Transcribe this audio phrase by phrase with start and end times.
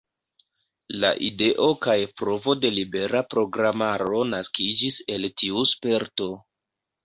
[1.03, 6.31] La ideo kaj provo de libera programaro naskiĝis el tiu sperto.